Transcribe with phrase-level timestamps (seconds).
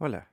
[0.00, 0.30] Hola,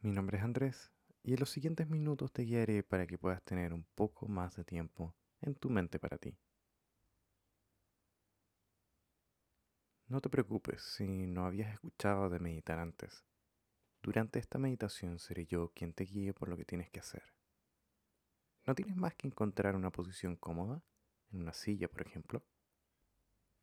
[0.00, 0.90] mi nombre es Andrés
[1.22, 4.64] y en los siguientes minutos te guiaré para que puedas tener un poco más de
[4.64, 6.36] tiempo en tu mente para ti.
[10.08, 13.24] No te preocupes si no habías escuchado de meditar antes.
[14.02, 17.22] Durante esta meditación seré yo quien te guíe por lo que tienes que hacer.
[18.66, 20.82] No tienes más que encontrar una posición cómoda,
[21.30, 22.42] en una silla por ejemplo.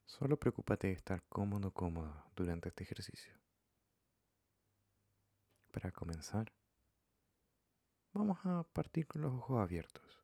[0.05, 3.41] Solo preocúpate de estar cómodo o cómoda durante este ejercicio.
[5.71, 6.51] Para comenzar,
[8.11, 10.21] vamos a partir con los ojos abiertos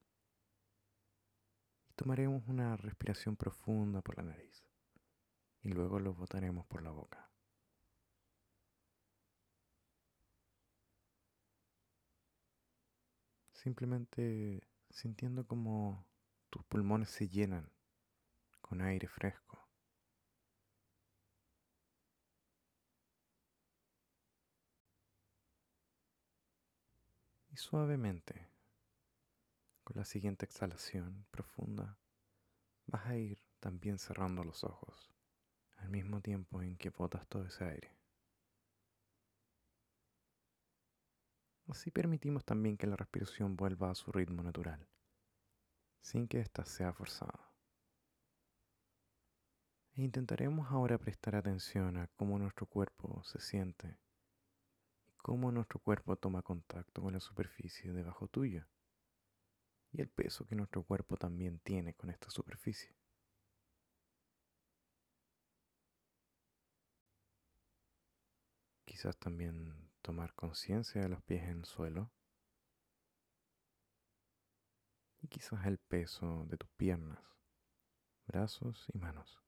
[1.90, 4.68] y tomaremos una respiración profunda por la nariz
[5.62, 7.32] y luego los botaremos por la boca.
[13.54, 16.06] Simplemente sintiendo como
[16.50, 17.72] tus pulmones se llenan
[18.60, 19.67] con aire fresco.
[27.58, 28.52] Suavemente,
[29.84, 31.98] con la siguiente exhalación profunda,
[32.86, 35.12] vas a ir también cerrando los ojos
[35.78, 37.98] al mismo tiempo en que botas todo ese aire.
[41.68, 44.88] Así permitimos también que la respiración vuelva a su ritmo natural,
[46.00, 47.52] sin que ésta sea forzada.
[49.96, 53.98] E intentaremos ahora prestar atención a cómo nuestro cuerpo se siente
[55.28, 58.66] cómo nuestro cuerpo toma contacto con la superficie debajo tuya
[59.92, 62.96] y el peso que nuestro cuerpo también tiene con esta superficie.
[68.86, 72.10] quizás también tomar conciencia de los pies en el suelo
[75.22, 77.20] y quizás el peso de tus piernas,
[78.28, 79.47] brazos y manos.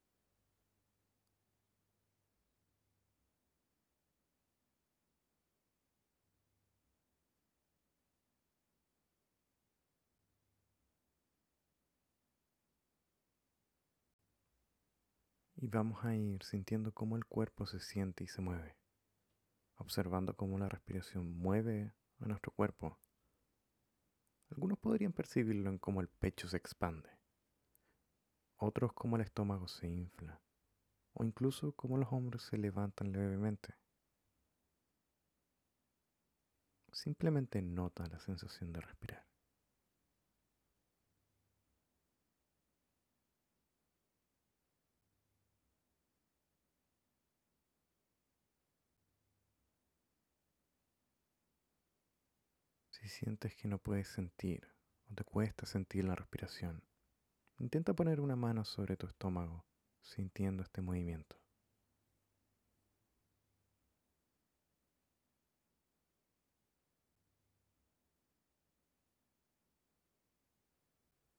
[15.62, 18.80] Y vamos a ir sintiendo cómo el cuerpo se siente y se mueve
[19.80, 23.00] observando cómo la respiración mueve a nuestro cuerpo.
[24.52, 27.10] Algunos podrían percibirlo en cómo el pecho se expande,
[28.58, 30.42] otros como el estómago se infla,
[31.14, 33.76] o incluso cómo los hombros se levantan levemente.
[36.92, 39.29] Simplemente nota la sensación de respirar.
[53.00, 54.68] Si sientes que no puedes sentir
[55.10, 56.84] o te cuesta sentir la respiración,
[57.58, 59.66] intenta poner una mano sobre tu estómago
[60.02, 61.38] sintiendo este movimiento.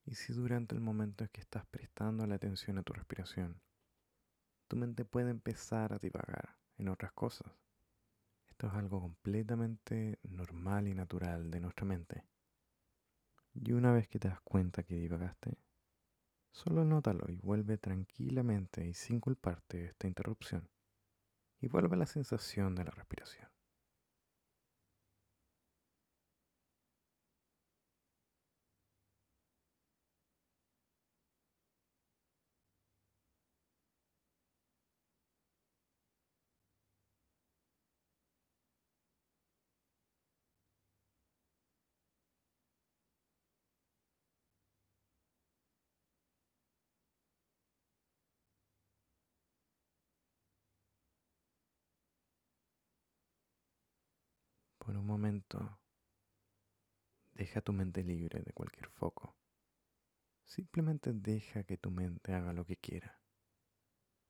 [0.07, 3.61] Y si durante el momento en que estás prestando la atención a tu respiración,
[4.67, 7.53] tu mente puede empezar a divagar en otras cosas,
[8.61, 12.27] esto es algo completamente normal y natural de nuestra mente.
[13.55, 15.57] Y una vez que te das cuenta que divagaste,
[16.53, 20.69] solo nótalo y vuelve tranquilamente y sin culparte esta interrupción.
[21.59, 23.49] Y vuelve a la sensación de la respiración.
[55.01, 55.81] Un momento,
[57.33, 59.37] deja tu mente libre de cualquier foco.
[60.45, 63.21] Simplemente deja que tu mente haga lo que quiera.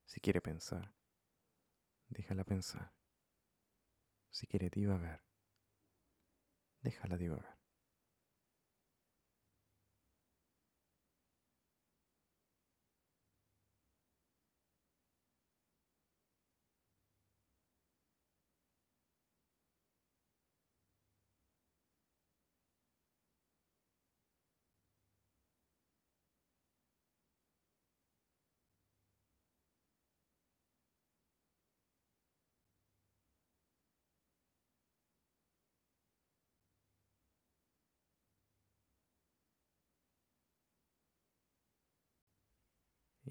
[0.06, 0.94] Si quiere pensar,
[2.08, 2.94] déjala pensar.
[4.30, 5.24] Si quiere divagar,
[6.82, 7.59] déjala divagar.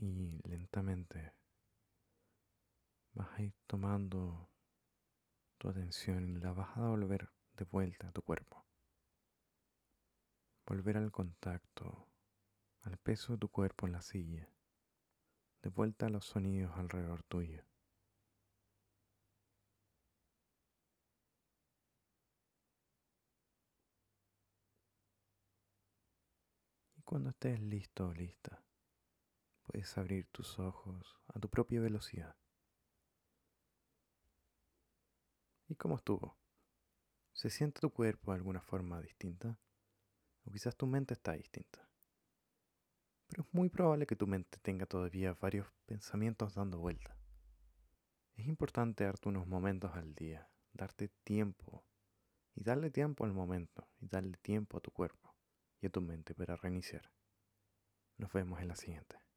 [0.01, 1.33] Y lentamente
[3.13, 4.49] vas a ir tomando
[5.57, 8.65] tu atención y la vas a volver de vuelta a tu cuerpo.
[10.65, 12.07] Volver al contacto,
[12.83, 14.47] al peso de tu cuerpo en la silla,
[15.61, 17.65] de vuelta a los sonidos alrededor tuyo.
[26.95, 28.63] Y cuando estés listo o lista,
[29.69, 32.35] puedes abrir tus ojos a tu propia velocidad.
[35.67, 36.39] ¿Y cómo estuvo?
[37.33, 39.59] ¿Se siente tu cuerpo de alguna forma distinta?
[40.43, 41.87] O quizás tu mente está distinta.
[43.27, 47.15] Pero es muy probable que tu mente tenga todavía varios pensamientos dando vuelta.
[48.33, 51.85] Es importante darte unos momentos al día, darte tiempo
[52.55, 55.35] y darle tiempo al momento y darle tiempo a tu cuerpo
[55.79, 57.11] y a tu mente para reiniciar.
[58.17, 59.28] Nos vemos en la siguiente.